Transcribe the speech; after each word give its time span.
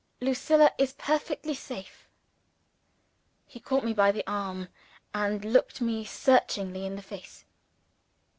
Lucilla 0.19 0.71
is 0.79 0.93
perfectly 0.93 1.53
safe." 1.53 2.09
He 3.45 3.59
caught 3.59 3.83
me 3.83 3.93
by 3.93 4.11
the 4.11 4.23
arm, 4.25 4.67
and 5.13 5.45
looked 5.45 5.79
me 5.79 6.03
searchingly 6.05 6.87
in 6.87 6.95
the 6.95 7.03
face. 7.03 7.45